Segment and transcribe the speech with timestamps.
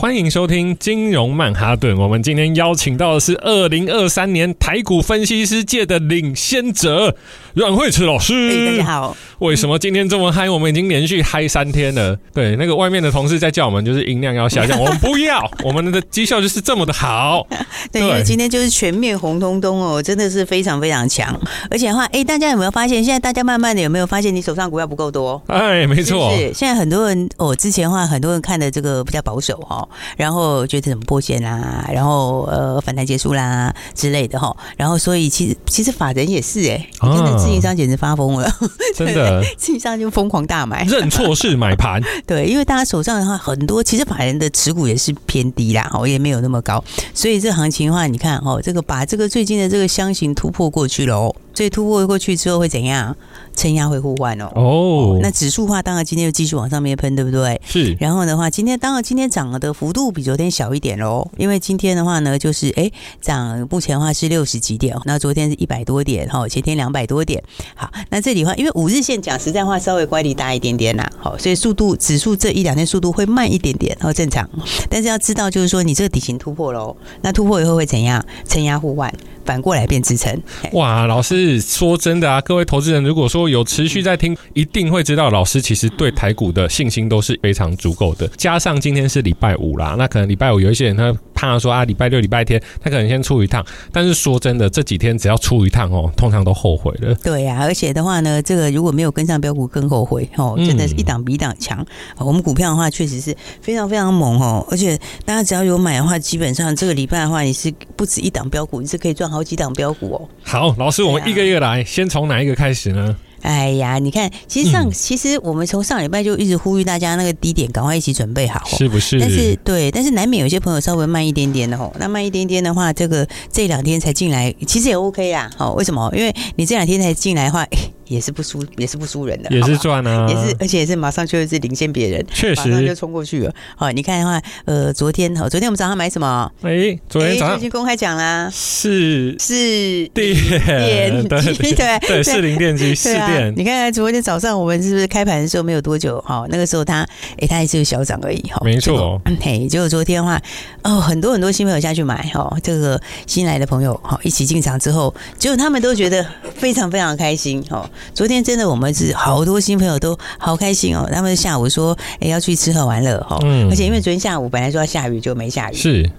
[0.00, 1.94] 欢迎收听金融曼哈顿。
[1.98, 7.14] 我们今天邀请到的是二零二三年台股分析师界的领先者
[7.52, 8.66] 阮慧慈老师。
[8.66, 9.14] 大家好。
[9.40, 10.48] 为什么今天这么嗨？
[10.48, 12.16] 我们已经连续嗨三天了。
[12.32, 14.80] 对，那个外面的同事在叫我们，就是音量要下降。
[14.80, 17.46] 我们不要， 我们的绩效就是这么的好。
[17.92, 21.38] 对，因为今天就是全面红彤彤哦，真的是非常非常强。
[21.70, 23.04] 而且的话，哎，大家有没有发现？
[23.04, 25.42] 现在大家慢慢的有没有发现，你手上股票不够多？
[25.48, 26.34] 哎，没错。
[26.34, 29.86] 是，现在很多人哦，之前的话，很多人看的这个比较保守哈。
[30.16, 38.56] 然后觉得怎么破线啦，然后呃反弹结束啦之类的哈，然后所以其实其实法人也是哎、欸，你看那自营商简直发疯了，啊、
[38.94, 46.82] 真的， 自营商就疯狂大买，认错是买盘， 对，因为大家手上的话很多，其实法人的持股也是偏低啦，哦也没有那么高，
[47.14, 51.34] 所以这行情的话，你看哦，这个把这个最近的这个箱型突破过去了哦。
[51.52, 53.14] 所以突破过去之后会怎样？
[53.54, 54.50] 撑压会互换哦。
[54.54, 57.60] 哦、oh.，那指数化当然今天又继续往上面喷，对不对？
[57.64, 57.96] 是。
[58.00, 62.90] 然后的话，今天当然今天涨的幅度比昨天小一点喽，因为今天的话呢，就是哎
[63.20, 67.42] 涨，目前的话是六十几点，那昨天是一百多点，哈，前天两百多点。
[67.74, 74.48] 好，那这里的话，因为五日线讲实在话稍微乖离大一点点啦，好，所以速度指数这一两天速度会慢一点点，然后正常。
[74.88, 78.24] 但是要知道，就是说你这个底型突破喽，那突破以后会怎样？
[78.48, 79.12] 承压互换。
[79.42, 80.40] 反过来变支撑，
[80.74, 81.06] 哇！
[81.06, 88.28] 老师说真的啊，各位投资人，如果说有持续在听，一定会知道老师其实对台股的信心都是非常足够的。
[88.36, 97.14] 加上今天是礼拜五啦，那可能礼拜五有一些人他怕说啊，礼拜六、礼拜天他可能先出一趟，但是说真的，这几天只要出一趟哦，通常都后悔了。
[97.22, 101.82] 对呀、啊，而且的话呢，这个如果没有跟上标股，更后悔哦，真的是一档比一档强。
[102.18, 109.30] 我们股票的话，确实是非常非常猛哦，而且大家只要有买的话，基本上这个礼拜的话，你是不止一档标股，你是可以赚。
[109.30, 110.28] 好几档标股哦！
[110.42, 113.16] 好，老师，我们一个一个来，先从哪一个开始呢？
[113.42, 119.18] 哎呀，你看，其实上，嗯、其实我们从上礼拜就一直呼吁大家，那个低点赶快一起准备好，是不是？
[119.18, 125.50] 但是对，但是难免有些朋友稍微慢一点点的吼，那慢一点点的话，这个这两天才进来，其实也 OK 啦。
[125.56, 126.10] 好，为什么？
[126.14, 127.66] 因为你这两天才进来的话。
[128.10, 133.54] 也是不输，也是不输人的，也是赚啊，也是，而且也是马上就是领先别人，确实，马上就冲过去了。
[133.76, 136.50] 好，你看的话，呃，昨天哈，昨天我们早上买什么？
[136.62, 140.34] 哎、欸，昨天早上、欸、已经公开讲啦，是是电
[140.66, 143.54] 电机，对对，是零电机，是电。
[143.56, 146.20] 你看昨天早上我们是不是开盘的时候没有多久？
[146.22, 148.42] 哈，那个时候它，哎、欸，它也是个小涨而已。
[148.50, 149.22] 哈，没错。
[149.40, 150.42] 嘿，结果昨天的话，
[150.82, 156.26] 哦，很多很多新朋友下去买，哈，这个新来的朋友，哈，一起进场之后，结果他们都觉得
[156.56, 157.62] 非常非常开心。
[157.70, 158.90] 哈，昨天真的我们。
[158.92, 166.10] 是好多新朋友都好开心哦，他们下午说，哎，要去吃喝玩乐哈，嗯而且因为昨天下午本来说要下雨，就没下雨，是，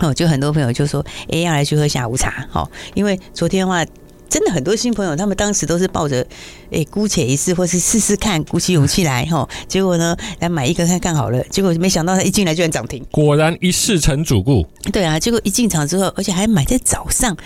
[0.00, 3.84] 哦，就很多朋友就说，哎，要来去喝下午茶，哈，因为昨天的话。
[4.30, 6.22] 真的很多新朋友，他们当时都是抱着
[6.70, 9.48] 诶，姑且一试，或是试试看，鼓起勇气来哈。
[9.66, 11.42] 结果呢，来买一个看看好了。
[11.44, 14.66] 结果没想到他一进来居然涨停，果然一试成主顾。
[14.92, 17.36] 对啊，结果一进场之后，而且还买在早上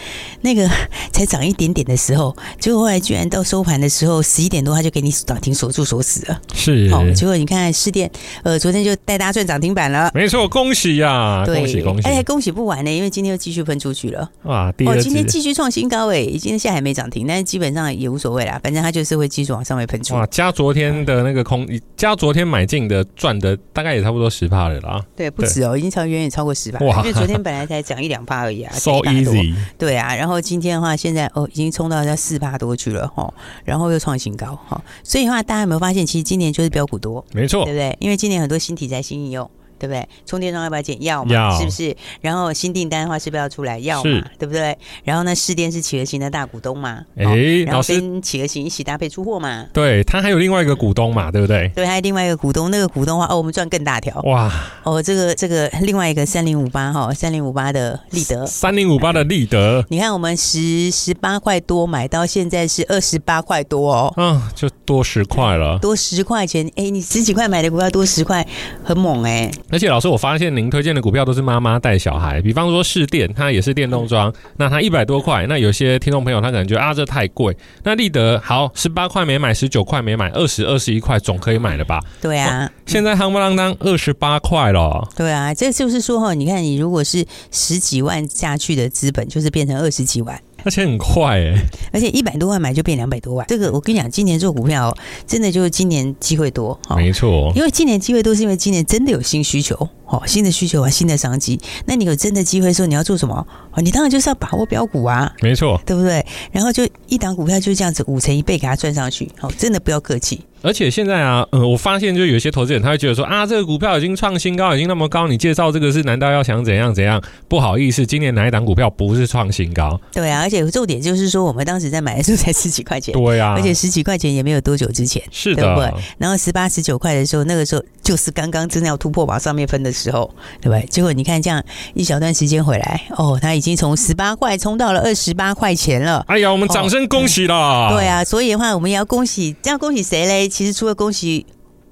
[0.41, 0.69] 那个
[1.13, 6.41] 才涨一点点的时候，结果后来居然到收盘的时候十一点多，他就给你涨停锁住锁死了。
[6.55, 8.11] 是，好，结果你看市电，
[8.43, 10.11] 呃，昨天就带大家赚涨停板了。
[10.15, 11.47] 没错，恭喜呀、啊！
[11.47, 12.09] 恭喜恭喜！
[12.09, 14.29] 哎，恭喜不完呢，因为今天又继续喷出去了。
[14.45, 20.15] 哇，第二今天继续创新高哎，今天现在还没涨停，但是基本上也无所谓啦，反正他就是会继续往上面喷出。
[20.15, 25.05] 哇，加昨天的那个空，加昨天买进的赚的大概也差不多十趴了啦。
[25.17, 26.85] 对，不止哦，已经超远远超过十帕。
[26.85, 29.55] 哇，因为昨天本来才涨一两帕而已啊， so easy。
[29.79, 33.33] 对啊，然后今天的话，现在哦已经冲到在四帕多去了哈，
[33.65, 37.97] 然后又创新高哈，所以的话大家有没有发现，其实今年就是标股多，没错，对不对？
[38.01, 39.51] 因为今年很多新题材、新应用。
[39.83, 40.09] 对不对？
[40.25, 40.97] 充电桩要不要减？
[41.03, 41.97] 要嘛，要是不是？
[42.21, 43.81] 然后新订单的话是不是要出来？
[43.81, 44.79] 要嘛，对不对？
[45.03, 47.01] 然后呢，士电是企鹅型的大股东嘛？
[47.17, 47.35] 哎、哦，
[47.67, 49.67] 然后跟企鹅型一起搭配出货嘛？
[49.73, 51.33] 对，他还有另外一个股东嘛？
[51.33, 51.69] 对不对？
[51.75, 54.53] 对，还有另外一个股东，那个股东的话，哦，我们赚更大条哇！
[54.85, 68.47] 哦，这个这个另外一个三零五八哈，三零五八的立德，三零五八的立德，你看我们十十八块多买到现在是二十八块多哦，嗯，就多十块了，多十块钱，哎，你十几块买的股票多十块，
[68.85, 69.51] 很猛哎！
[69.73, 70.53] 而且老师，我发现。
[70.55, 77.57] 您推荐的股票都是妈妈带小孩，比方说市电，它也是电动装，那它一百多块，那有些听众朋友他可能觉得啊，这太贵。
[77.83, 81.99] 那立德好，十八块没买，十九块没买，二十二十一块总可以买了吧？
[82.21, 85.09] 对啊，现在夯不啷当二十八块了。
[85.17, 90.39] 对啊，这就是说哈，你看你如果是十几万下去的资本，就是变成二十几万。
[90.65, 93.47] 而且很快哎、欸，而且一百多万买就变两百多万。
[93.49, 97.53] 这个我跟你讲，今年做股票真的就是今年机会多，没错。
[97.55, 99.77] 因为今年机会多，是因为今年真的有新需求，
[100.07, 101.61] 哦，新的需求啊，新的商机。
[101.87, 103.47] 那你有真的机会说，你要做什么？
[103.73, 106.25] 哦，你当然就是要把握标股啊，没错，对不对？
[106.51, 110.41] 然后就一档股票就这样子五成一倍给它赚上去，好，真的不要客气。
[110.63, 117.21] 而且现在啊，嗯，我发现就有些投资人他会觉得说啊，这个股票已经创新高，已经那么高，你介绍这个是难道要想怎样怎样？
[117.49, 120.01] 不好意思，今年哪一档股票不是创新高？
[120.13, 126.03] 对啊，而且重点就是说，我们当时在买的时候才十几块钱，对啊，而且十几块钱也没有多久之前，是的，对不对？
[126.19, 130.87] 然后十八十九块的时候，那个时候就是刚刚真的要突破往上面分的时候，对不对？
[130.89, 131.63] 结果你看这样
[131.95, 136.25] 一小段时间回来，哦，他已经从十八块冲到了二十八块钱了。
[136.29, 137.57] 哎呀，我们掌声恭喜啦！
[137.57, 140.49] 哦、对啊，所以的话，我们也要恭喜，这样恭喜谁嘞？
[140.53, 141.47] 其实除了恭喜。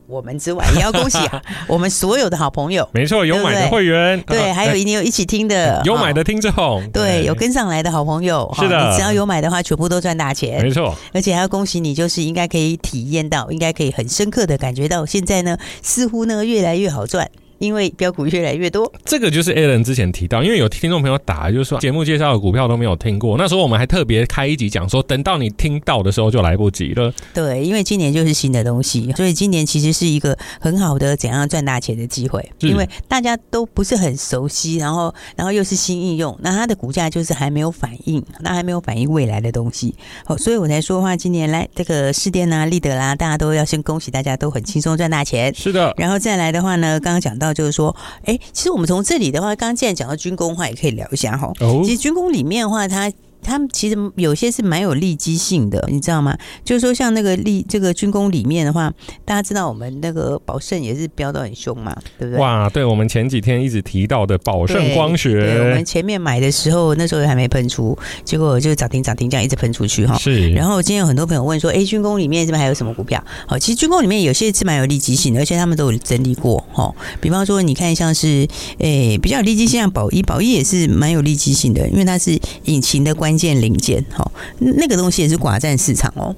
[0.06, 1.40] 我们之外，也要恭喜啊！
[1.68, 6.52] 我们所有的好朋友，没错，有买的会员，对，对，还有一定有一起听的，有买的听众，
[6.92, 10.92] 对，有跟上来的好朋友，是的，你只要有买的话，全部都赚大钱，没错。
[11.12, 17.30] 而且还要恭喜你，就是应该可以体验到，应该可以很深刻的感觉到，现在呢，似乎呢越来越好赚。
[17.60, 27.12] 因为标股越来越多，这个就是 Alan 之前提到，因为有听众朋友打，就是说节目介绍的股票都没有听过，那时候我们还特别开一集讲说，等到你听到的时候就来不及了。
[27.34, 45.54] 对，因为今年就是新的东西，所以今年其实是一个很好的怎样赚大钱的机会，因为大家都不是很熟悉，然后然后又是新应用，那它的股价就是还没有反应，那还没有反应未来的东西，好，所以我才说的话，今年来这个试电啊、立德啦，大家都要先恭喜大家都很轻松赚大钱。
[45.54, 47.49] 是的，然后再来的话呢，刚刚讲到。
[47.52, 47.94] 就是说，
[48.24, 51.52] 哎，其实我们从这里的话，刚刚既然讲到军工的话，也可以聊一下哈。
[51.60, 53.12] 哦，其实军工里面的话，它。
[53.42, 56.36] 他们其实有些是蛮有利基性的，你知道吗？
[56.64, 58.92] 就是说，像那个利这个军工里面的话，
[59.24, 62.40] 大家知道我们那个宝盛也是飙到很凶嘛，对不对？
[62.40, 70.16] 哇，对，我们前几天一直提到的宝盛光学对，对，我们前面买的时候那时候还没喷出，结果就涨停涨停这样一直喷出去哈。
[70.18, 70.50] 是。
[70.52, 73.22] 然后今天有很多朋友问说，哎，军工里面这边还有什么股票？
[73.46, 76.92] 好，其实军工里面有些是蛮有利基性的，而且他们都有整理过哈。
[77.20, 78.46] 比方说，你看像是
[78.78, 84.04] 诶比较有利基性，像宝一，宝一也是蛮有利基性的，因为它是引擎的关关键零件。
[84.12, 86.34] 好，那个东西也是寡占市场哦，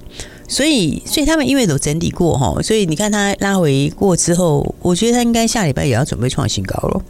[0.47, 7.01] 所以，所以他们因为有整理过哈，所以你看它拉回过之后，我觉得它应该下礼拜也要准备创新高了。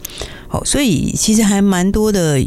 [0.48, 2.42] 好，所以其实还蛮多的。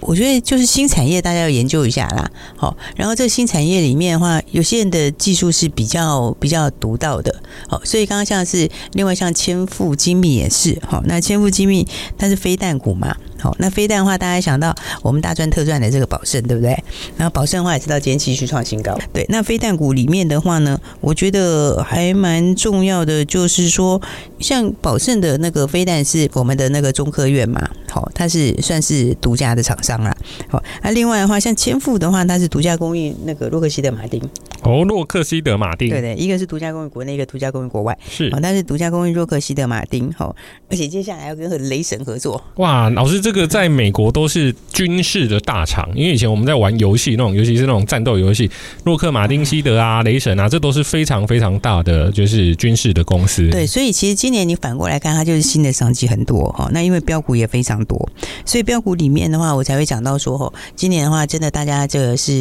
[0.00, 2.30] 我觉得就是新产业，大家要研究一下啦。
[2.56, 7.42] 好，然后这新产业里面的话，有些人的技术是比较比较独到的。
[7.68, 10.80] 好，所以刚刚像是另外像千富精密也是。
[10.88, 11.86] 好，那千富精密
[12.16, 13.14] 它是飞弹股嘛？
[13.40, 16.70] 好，那飞弹的话，大家想到我们大赚特赚的这个宝盛，对不对？
[17.16, 18.98] 然后宝盛的话也知道今天继续创新高。
[19.12, 24.00] 对，那飞弹股里面的话呢，我觉得还蛮重要的，就是说
[24.38, 27.68] 像宝盛的那个飞弹是我们的那个中科院嘛。
[27.88, 30.00] 好，它是算是独家的厂商。
[30.48, 34.20] 好，那另外的话，像千富的话，它是独家供应那个洛克希德马丁。
[34.62, 37.96] 哦，洛克希德马丁，对对，一个是独家供应国内，一个独家供应国外。
[38.08, 40.12] 是，但是独家供应洛克希德马丁。
[40.12, 40.34] 好，
[40.68, 42.42] 而且接下来要跟雷神合作。
[42.56, 48.50] 哇，老师，这个在美国都是军事的大厂，因为以前我们在玩游戏那种，尤其是那种战斗游戏，
[48.84, 53.50] 洛克马丁希德啊、雷神啊，这都是非常非常大的，就是军事的公司。
[53.50, 56.70] 对，所以其实今年你反过来看，它就是新的商机很多哈。
[56.72, 58.08] 那因为标股也非常多，
[58.46, 59.86] 所以标股里面的话，我才会。
[59.90, 62.32] 讲到说吼，今年的话，真的大家这个是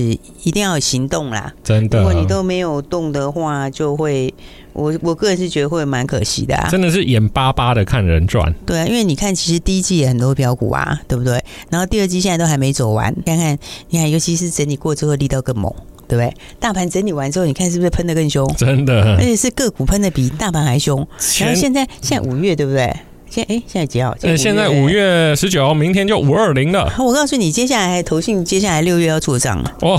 [0.43, 1.51] 一定要有行动啦。
[1.63, 4.31] 真的，如果你都没有动的话，就会
[4.73, 6.67] 我我个人是觉得会蛮可惜的啊。
[6.69, 8.53] 真的是眼巴巴的看人赚。
[8.65, 11.43] 对啊，因为你看，其实第一季也很多标股啊，对不对？
[11.69, 13.57] 然后第二季现在都还没走完，看看
[13.89, 15.73] 你看，尤其是整理过之后力道更猛，
[16.07, 16.33] 对不对？
[16.59, 18.47] 大盘整理完之后，你看是不是喷的更凶？
[18.55, 21.05] 真的，而且是个股喷的比大盘还凶。
[21.39, 22.93] 然后现在现在五月，对不对？
[23.29, 24.15] 现哎，现在几号？
[24.19, 26.91] 现在现在五月十九，明天就五二零了。
[26.97, 29.77] 我告诉你，接下来投信接下来六月要做账了。
[29.81, 29.91] 哦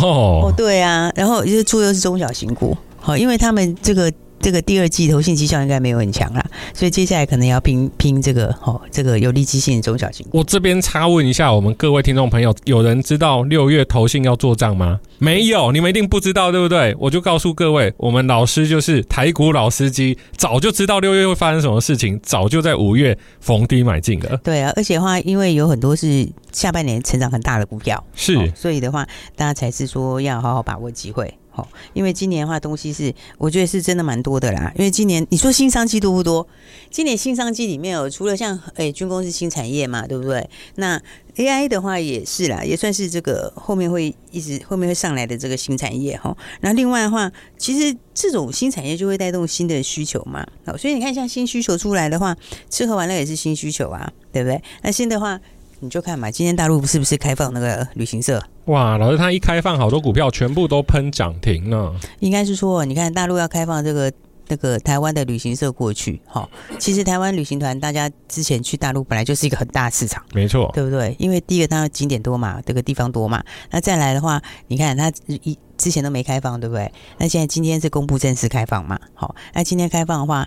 [0.47, 4.13] 哦，对啊，然后就是做又是中小型股，好，因为他们这个。
[4.41, 6.45] 这个第二季投信绩效应该没有很强啦，
[6.75, 10.27] 所以接下来可能要拼拼这个哦，这个有利基性的中小型。
[10.33, 15.01] 我这边插问一下，我们各位听众朋友，有人知道六月投信要做账吗？
[15.19, 16.97] 没有，你们一定不知道，对不对？
[16.99, 24.39] 我就告诉各位，我们老师就是台股老司机，早就知道六月会发生什么事情，早就在五月逢低买进了。
[24.39, 29.07] 对啊，而且的话，因为有很多是下半年成长很大的股票，是，哦，所以的话，
[29.37, 31.35] 大家才是说要好好把握机会。
[31.51, 34.73] 好，因为今年的话，东西是我觉得是真的蛮多的啦。
[34.77, 36.47] 因为今年你说新商机多不多？
[36.91, 40.49] 今年新商机里面有除了像诶军工是新产业嘛，对不对？
[40.77, 41.01] 那
[41.37, 46.37] AI 的话也是啦，也算是这个后面会一直后面会上来的这个新产业哈。
[46.61, 50.47] 那另外的话，其实这种新产业就会带动新的需求嘛。
[50.65, 52.37] 好，所以你看像新需求出来的话，
[52.69, 54.63] 吃喝玩乐也是新需求啊，对不对？
[54.83, 55.41] 那新的话。
[55.83, 58.41] 你就看嘛，今天大陆是不是开放那个旅行社？
[58.67, 61.91] 哇，老师，他一开放，好多股票全部都喷涨停呢。
[62.19, 64.13] 应该是说，你看大陆要开放这个
[64.49, 66.47] 那个台湾的旅行社过去，哈，
[66.79, 71.17] 其实台湾旅行团大家之前去大陆本来就是一个很大市场，没错，对不对？
[71.19, 76.93] 因为第一个它景点多嘛，这个地方多嘛，那再来的话，你看它一之前都没开放，对不对？
[77.17, 80.47] 那现在今天是公布正式开放嘛，好，那今天开放的话。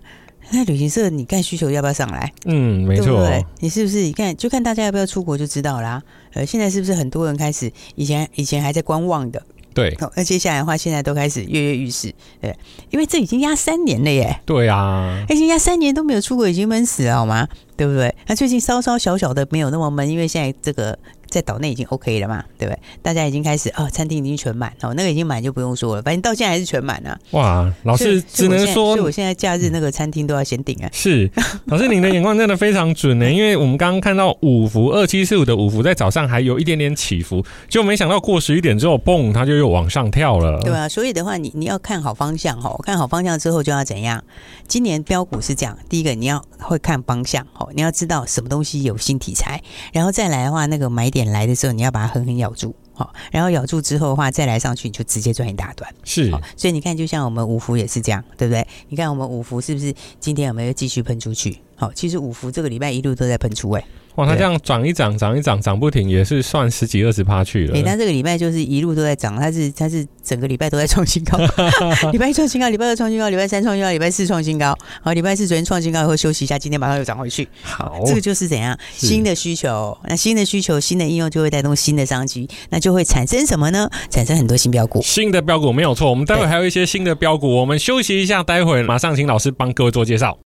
[0.51, 2.31] 那旅行社，你看需求要不要上来？
[2.45, 3.27] 嗯，没错，
[3.59, 4.01] 你是不是？
[4.01, 6.01] 你看，就看大家要不要出国就知道啦。
[6.33, 9.41] 呃，现在是不是很多人开始以前以前还在观望的？
[9.73, 12.13] 对，那接下来的话，现在都开始跃跃欲试。
[12.39, 12.55] 对，
[12.91, 14.39] 因为这已经压三年了耶。
[14.45, 17.47] 对啊，已经压三年都没有出国，已经闷死了好吗？
[17.75, 18.13] 对不对？
[18.27, 20.97] 那最近稍稍小小的没有那么闷，因为现在这个。
[21.33, 22.79] 在岛内已经 OK 了嘛，对不对？
[23.01, 27.17] 大家已经开始哦，餐厅已经全满哦，那个已经满就不用说了，反正到现在还是全满啊。
[27.31, 30.89] 哇，老师只能说，所以我现在假日那个餐厅都要先订啊。
[30.93, 31.29] 是，
[31.65, 40.61] 老师您的眼光真的非常准呢， 因为我们刚刚看到五福二七四五的五福在早上还有一点点起伏，就没想到过十一点之后，嘣，它就又往上跳了。
[40.61, 44.23] 对啊，所以的话，你你要看好方向哦，看好方向之后就要怎样？
[44.67, 49.61] 今年标股是这样，第一个你要会看方向哦，你要知道什么东西有新题材，
[49.91, 52.13] 然后再来的话，那个买点来的时候，你要把它。
[52.13, 55.91] 狠狠咬住，好，然后咬住之后的话，再来上去，你就直接赚一大段。
[56.03, 58.67] 是，所以你看，就像我们五福也是这样，对不对？
[58.89, 61.57] 你看我们五福是不是今天有没有继续喷出去？
[61.75, 63.83] 好，其实五福这个礼拜一路都在喷出，哎。
[64.15, 67.73] 哇，它这样涨一涨，涨一涨，涨不停，也是算十几二十趴去了。
[67.73, 71.37] 哎、欸，它这个礼拜就是一路都在涨，它是它是整个礼拜都在创新高，
[72.13, 74.77] 礼拜一创新高，礼拜二创新高，礼拜三创新高，礼拜四创新高。
[75.01, 77.47] 好，礼拜四昨天创新高以后休息一下，今天马上又涨回去。
[77.63, 83.89] 好，这个就是怎样新的需求，那新的需求，新的应用就会带动新的商机，那就会产生什么呢？
[84.11, 85.01] 产生很多新标股。
[85.01, 90.37] 新的标股没有错，我们待会还有一些新的标股，我们休息一下，待会马上请老师帮各位做介绍。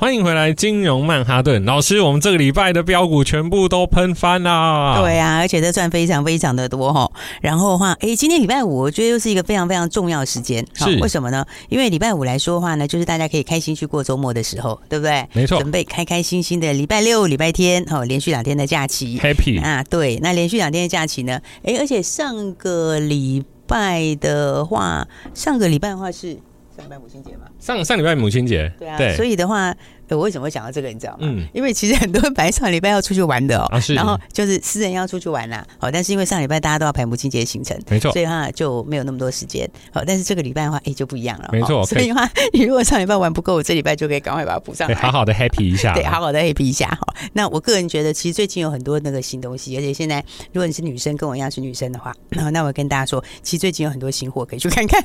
[0.00, 4.98] 欢迎回来，金融曼哈顿老师，我们这个礼拜的标股全部都喷翻啦！
[4.98, 7.12] 对啊，而且这赚非常非常的多哈。
[7.42, 10.66] 然后的话，哎，今天礼拜五，我觉得又是一个非常非常重要的时间。
[10.72, 11.44] 是为什么呢？
[11.68, 15.28] 因为礼拜五来说的话呢，就是大家可以开心去过周末的时候，对不对？
[15.34, 19.84] 没错，准备开开心心的礼拜六、礼拜天，哦，连续两天的假期，Happy 啊！
[19.90, 21.38] 对，那连续两天的假期呢？
[21.62, 26.38] 哎，而且上个礼拜的话，上个礼拜的话是。
[26.80, 29.74] 上礼拜母亲节嘛，上上礼拜母亲节，对啊，对，所以的话，
[30.16, 31.18] 我为什么会讲到这个，你知道吗？
[31.22, 47.14] 嗯，因为其实很多人本来上礼拜要出去玩的哦，啊是，然后就是私人要出去玩啦，哦，但是因为上礼拜大家都要排母亲节行程，没错，所以的话就没有那么多时间，好，但是这个礼拜的话，哎，就不一样了，没错，所以的话， 你如果上礼拜玩不够，我这礼拜就可以赶快把它补上来，好好的 happy 一下，对，好好的 happy 一下哈。
[47.32, 52.14] 那我个人觉得，其实最近有很多那个新东西，而且现在如果你是女生，跟我一样是女生的话，
[52.52, 55.02] 那我跟大家说，其实最近有很多新货可以去看看，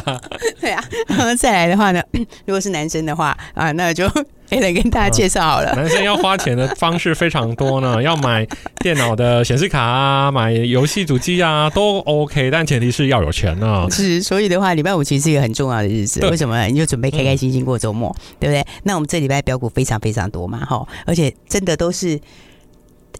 [0.60, 2.02] 对啊，然后再来的话呢。
[2.46, 4.08] 如果是男生的话啊，那就
[4.50, 5.74] 没人跟大家介绍好了。
[5.74, 8.46] 男生要花钱的方式非常多呢，要买
[8.78, 13.86] 电脑的显示卡啊，买游戏主机啊，都 OK，但前提是要有钱呢。
[13.90, 16.20] 是，所以的话，礼拜五其实是一个很重要的日子。
[16.28, 16.66] 为什么？
[16.66, 18.66] 你就准备开开心心过周末，嗯、对不对？
[18.84, 22.20] 那我们这礼拜标股非常非常多嘛，哈，而且真的都是，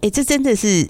[0.01, 0.87] 哎，这真的是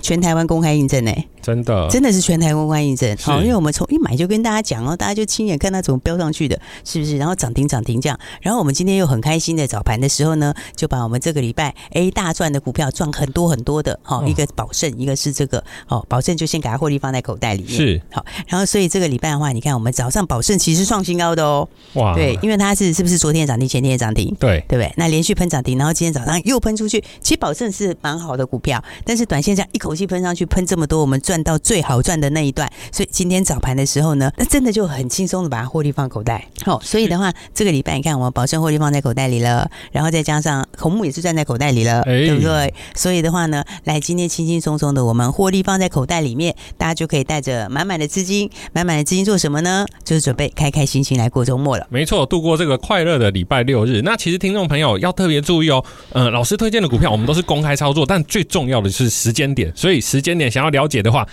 [0.00, 1.12] 全台湾公开印证呢。
[1.42, 3.14] 真的，真的是全台公开印证。
[3.20, 7.18] 好，因为我们从一买就跟大家讲哦，大家就亲眼看它怎么飙上去的，是不是？
[7.18, 18.00] 然后涨停涨停这样，然后我们今天又很开心的早盘的时候呢，就把我们这个礼拜 A 大赚的股票赚很多很多的，好，一个保盛，一个是这个，好，宝盛就先给它获利放在口袋里面，是。
[18.10, 24.90] 好，然后所以这个礼拜的话，你看我们早上保盛其实创新高的哦，哇，对，因为它是是不是昨天涨停，前天也涨停，对，对不对？
[24.96, 32.14] 那连续喷涨停，然后今天早上又喷出去，其实保盛是蛮好的股票，但是短线上一口气喷上去，喷这么多，我们赚到最好赚。
[32.14, 36.46] 的那一段，所以今天早盘的时候呢，那真的就很轻松的把它获利放口袋。
[36.64, 42.72] 好，所以的话，这个礼拜你看，我们保证获利放在口袋里了，然后再加上红木也是赚在口袋里了，对不对？
[42.94, 49.84] 所以的话呢，来今天轻轻松松的，我们获利放在口袋里面，大家就可以带着满满的资金，满满的资金做什么呢？
[50.04, 51.84] 就是准备开开心心来过周末了。
[51.90, 54.00] 没错，度过这个快乐的礼拜六日。
[54.02, 61.26] 那其实听众朋友要特别注意哦，嗯，老师推荐的股票我们都是公开操作，但最重要的是时间点，所以时间点想要了解的话，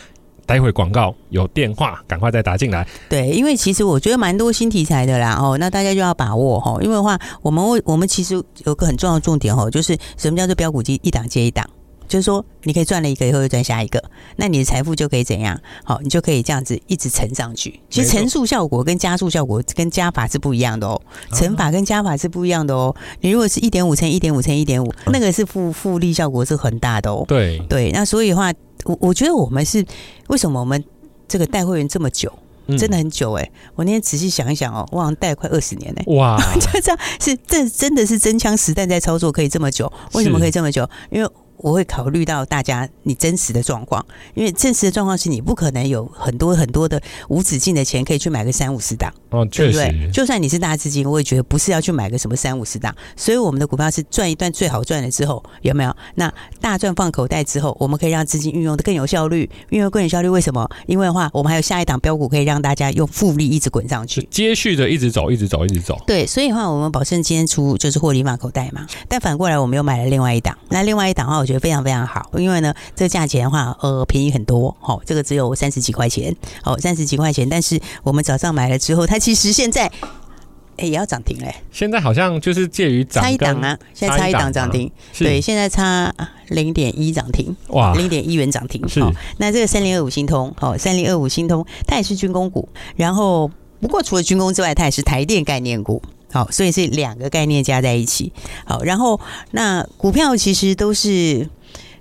[0.45, 2.85] 待会广告有电话，赶快再打进来。
[3.09, 11.67] 对，因为其实我觉得蛮多新题材的啦，哦，那大家就要把握哈，因为的话，我们为我们其实有个很重要的重点哦，就是什么叫做标股机一档接一档。
[12.11, 14.03] 就是说，你可以赚了一个以后又赚下一个，
[14.35, 15.57] 那你的财富就可以怎样？
[15.85, 17.79] 好，你就可以这样子一直乘上去。
[17.89, 21.01] 其实乘数效果跟加速效果跟加法是不一样的哦，
[21.31, 22.93] 乘法跟加法是不一样的哦。
[23.21, 27.23] 你如果是一点五乘一点五乘一点五，那个是复复利效果是很大的哦。
[27.25, 28.51] 对对，那所以的话，
[28.83, 29.85] 我我觉得我们是
[30.27, 30.83] 为什么我们
[31.29, 32.29] 这个带会员这么久，
[32.77, 33.51] 真的很久哎。
[33.75, 36.01] 我那天仔细想一想哦，我好像带快二十年呢。
[36.17, 39.89] 哇， 就这样是这真的是真枪实弹在操作，可以这么久？
[40.11, 40.85] 为什么可以这么久？
[41.09, 41.29] 因为
[41.61, 50.09] 我会考虑到大家你真实的状况，因为真实的状况是你不可能有很多很多的无止境的钱可以去买个三五十档，哦，对不对？
[50.11, 52.95] 就算你是大资金，我也觉得不是要去买个什么三五十档。
[53.15, 55.95] 所以我们的股票是赚一段最好赚了之后，有没有？
[56.15, 60.29] 那大赚放口袋之后，我们可以让资金运用的更有效率，运用更有效率。
[60.29, 60.69] 为什么？
[60.87, 66.01] 因为的话，我们还有下一档标股可以让大家用复利一直滚上去，接续的一直走，一直走，一直走。
[66.07, 68.85] 对，所以的话，我们保证今天出就是获利放口袋嘛。
[69.07, 72.31] 但反过来，我们又买了另外一档，那另外一档的话，我觉得非常非常好。
[72.37, 79.91] 因为呢，这个价钱的话，呃，便宜很多，好、哦，这个只有三十几块钱，哦，三十几块钱，但是我们早上买了之后，它其实现在，
[80.77, 81.53] 哎，也要涨停嘞。
[81.71, 86.13] 现在好像就是介于涨差一档啊，现在差一档涨停，对，现在差
[86.47, 89.11] 零点一涨停，哇，零点一元涨停，是、哦。
[89.37, 96.01] 那这个三零二五新通，哦，三零二五新通，它也是军工股，然后不过除了军工之外，它也是台电概念股。
[96.31, 98.31] 好，所以是两个概念加在一起。
[98.65, 99.19] 好，然后
[99.51, 101.49] 那股票其实都是，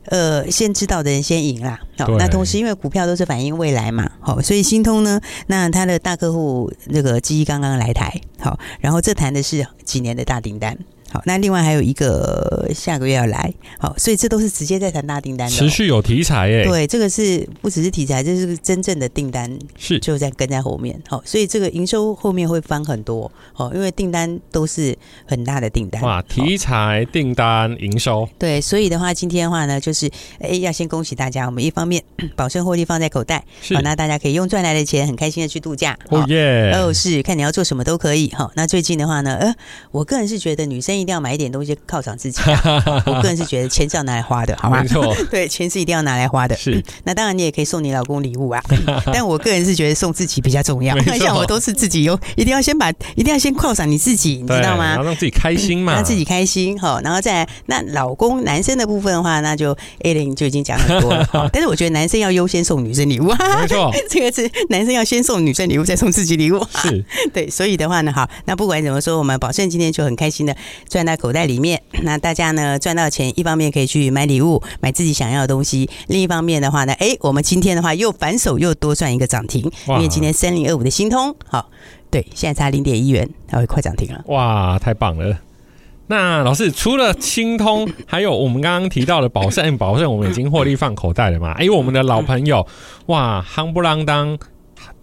[0.07, 1.81] 呃，先知道的人先赢啦。
[1.99, 10.79] 好，那同时因为股票都是反映未来嘛，好，所以新通呢，那他的大客户那个机刚刚来台，好，然后这谈的是几年的大订单。
[11.13, 16.65] 好，那另外还有一个下个月要来，好，所以这都是直接在谈大订单的，持续有题材耶。
[16.65, 21.03] 对，这个是不只是题材，这是真正的订单，是就在跟在后面。
[21.09, 26.01] 好，所以这个营收后面会翻很多，哦，因为订单都是很大的订单。
[26.03, 32.01] 哇，题材、订单、营收，对，所以的话，今天的话呢，就是哎，要先恭喜大家，我们一方面
[32.37, 33.45] 保证获利放在口袋，
[33.75, 35.99] 好，那大家可以用赚来的钱很开心的去度假。
[36.11, 38.33] 哦耶，哦是，看你要做什么都可以。
[38.37, 39.53] 好，那最近的话呢，呃，
[39.91, 41.00] 我个人是觉得女生。
[41.01, 42.83] 一定要买一点东西犒赏自己，啊。
[43.07, 44.83] 我个人是觉得钱是要拿来花的，好吗？
[44.83, 46.57] 没错， 对，钱是一定要拿来花的。
[46.57, 48.63] 是，那当然你也可以送你老公礼物啊。
[49.13, 50.99] 但我个人是觉得送自己比较重要。
[51.19, 54.91] 像我都是自己有，一定要先把，一定要先犒赏你自己，你知道吗？
[54.91, 57.01] 然后让自己开心嘛，让自己开心哈。
[57.03, 61.51] 然后再来那老公男生的部分的话，那就 A 零就已经讲很多了。
[61.53, 63.25] 但是我觉得男生要优先送女生礼物，
[63.61, 66.65] 没错，这个是男生要先送女生礼物，再送自己礼物。
[66.83, 70.57] 是对，所以的话呢，好，那不管怎么说，我们保证今天就很开心的。
[70.91, 81.71] 赚到口袋里面， 那大家呢赚到钱，一方面可以去买礼物，买自己想要的东西；另一方面的话呢，哎，我们今天的话又反手又多赚一个涨停，因为今天三零二五的新通，好，
[82.11, 84.21] 对，现在差零点一元，它会快涨停了。
[84.27, 85.39] 哇，太棒了！
[86.09, 91.53] 那老师除了新通，还有我们刚刚提到的宝盛，宝盛我们已经获利放口袋了嘛？
[91.53, 92.67] 哎，我们的老朋友，
[93.07, 94.37] 哇，夯不啷当，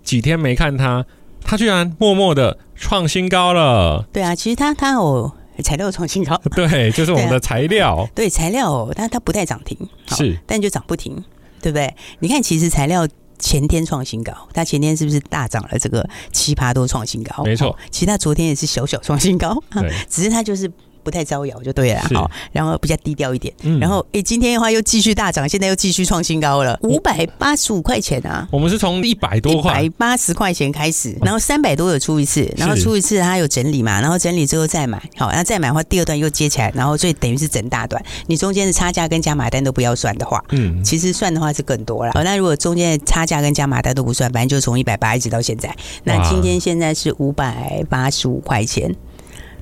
[0.03, 1.05] 几天没看他，
[1.41, 4.05] 他居然默默的创新高了。
[4.11, 5.31] 对啊，其实他他有。
[5.63, 8.07] 材料创新高， 对，就是我们的材料。
[8.13, 9.77] 对，材料，但它不带涨停，
[10.15, 11.23] 是，但就涨不停，
[11.61, 11.93] 对不对？
[12.19, 13.07] 你看，其实材料
[13.39, 15.79] 前天创新高，它前天是不是大涨了？
[15.79, 17.77] 这个七八多创新高，没错。
[17.91, 20.71] 其实它昨天也是小小创新高，对，只是它就是。
[21.07, 28.45] 不太招摇就对了，好，然后比较低调一点，嗯、然后诶，今天的话又继续大涨，现在又继续创新高了，五百八十五块钱啊！
[28.51, 42.11] 我们是从一百多块，一百八十块钱开始，然后三百多有出一次，然后出一次它有整理嘛，然后整理之后再买，好，然后再买的话第二段又接起来，然后所以等于是整大段，你中间的差价跟加码单都不要算的话，嗯，其实算的话是更多了。
[42.13, 48.93] 好，那如果中间的差价跟加码单都不算，反正就从一百八一直到现在，那今天现在是五百八十五块钱。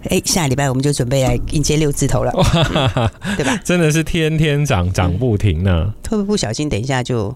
[0.09, 2.31] 哎，下礼拜我们就准备来迎接六字头了，
[3.37, 3.59] 对吧？
[3.63, 5.93] 真的是天天涨涨不停呢。
[6.03, 7.35] 特别不小心，等一下就。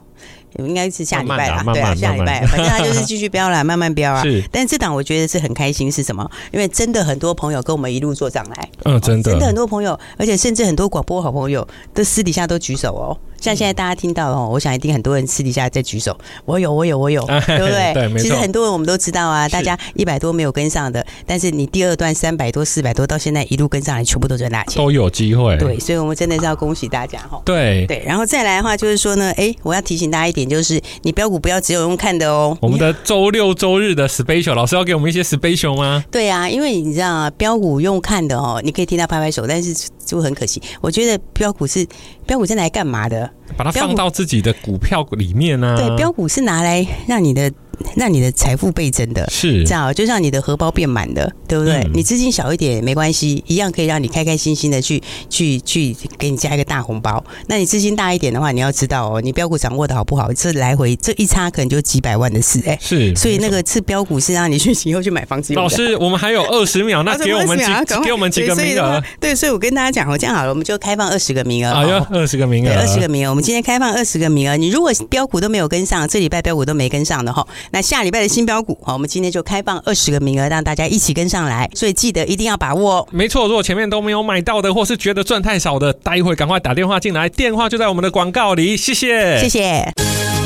[0.58, 4.24] 应该是下礼拜啦，对啊，下礼拜，反正他就是继续飙啦， 慢慢飙啊。
[4.24, 6.28] 是，但是这档我觉得是很开心，是什么？
[6.52, 13.16] 因为真的很多朋友跟我们一路做上来，嗯，真的，真的很多朋友，而且甚至很多广播好朋友都私底下都举手哦。
[13.40, 18.22] 像现在大家听到哦，我想一定很多人私底下在举手，我有，我有，我有，对不对？
[18.22, 25.56] 其实很多人我们都知道啊，大家一百多没有跟上的，但是你第二段三百多、四百多到现在一路跟上来，全部都赚大钱，都有机会。
[25.58, 27.40] 对，所以我们真的是要恭喜大家哈。
[27.46, 30.00] 对对，然后再来的话就是说呢，哎，我要提醒。
[30.00, 32.58] 醒大家一点，就是你标股不要只有用看的哦。
[32.62, 36.02] 我们的周六周日的 special 老师要给我们一些 special 吗？
[36.10, 39.76] 对啊，因为你知道啊，标股用看的哦，你可以听他拍拍手，但是
[40.10, 40.62] 就很可惜。
[40.82, 41.86] 我觉得标股是
[42.26, 43.30] 标股是拿来干嘛的？
[43.56, 45.78] 把它放到自己的股票里面呢、啊？
[45.78, 47.52] 对，标股是拿来让你的。
[47.96, 51.76] 让你的财富倍增的，是这样，就像你的荷包变满的，对不对？
[51.76, 57.24] 嗯、你资金小一点没关系，一样可以让你开开心心的去去去给你加一个大红包。
[57.48, 60.32] 那你资金大一点的话，你要知道哦，你标股掌握的好不好？
[60.34, 62.80] 这来回这一差可能就几百万的事哎、欸。
[62.82, 65.54] 是，所以那个次标股是让你去以后去买房子。
[65.54, 67.66] 老师，我们还有二十秒，那给我们几
[68.04, 69.02] 给我们几个名额？
[69.20, 71.74] 对，所以我跟大家讲，哦这样好了，我们就开放二十个名额。
[71.74, 73.30] 好呀，二十个名额，二十个名额。
[73.30, 78.50] 我们今天开放二十个名额，你如果标股都没有跟上，这礼拜标股都没跟上的哈，那下礼拜的新。
[78.50, 83.08] 标股好，我们今天就开放二十个名额，让大家一起跟上来，所以记得一定要把握哦。
[83.12, 88.76] 没错，如果前面都没有买到的，或是觉得赚太少的，待会赶快打电话进来，电话就在我们的广告里。
[88.76, 89.94] 谢谢，谢谢。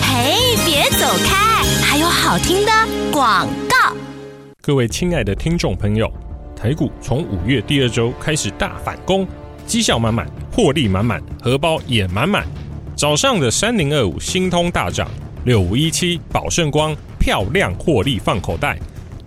[0.01, 2.71] 嘿，别走开，还有好听的
[3.09, 3.95] 广告。
[4.61, 6.11] 各位亲爱的听众朋友，
[6.57, 9.25] 台股从五月第二周开始大反攻，
[9.65, 12.45] 绩效满满，获利满满，荷包也满满。
[12.97, 15.09] 早上的三零二五星通大涨，
[15.45, 16.93] 六五一七宝盛光。
[17.23, 18.77] 漂亮获利放口袋，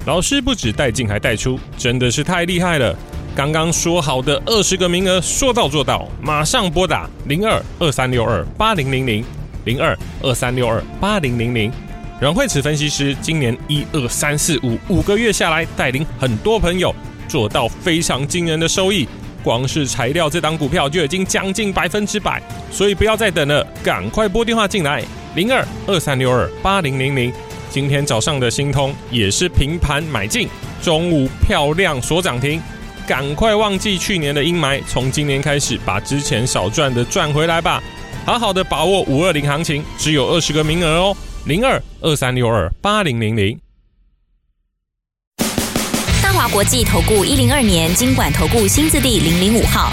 [0.04, 2.94] 老师不止带进还带出，真的是太厉害了！
[3.34, 9.24] 刚刚说好的二十个名额，说到做到，马上拨打零二二三六二八零零零
[9.64, 11.72] 零二二三六二八零零零。
[12.20, 16.94] 阮慧慈分析师今年一二三四五五个月下来，带领很多朋友
[17.26, 19.08] 做到非常惊人的收益，
[19.42, 25.02] 光是材料这档股票就已经将近百分之百，所以不要再等了，赶快拨电话进来
[25.34, 27.32] 零二二三六二八零零零。
[27.76, 30.48] 今天早上的新通也是平盘买进，
[30.80, 32.58] 中午漂亮锁涨停，
[33.06, 37.82] 赶快忘记去年的阴霾，从今年开始把之前少赚的赚回来吧，
[38.24, 43.60] 好好的把握五二零行情，只有二十个名额哦，零二二三六二八零零零。
[46.22, 49.92] 大华国际投顾一零二年金管投顾新字第零零五号。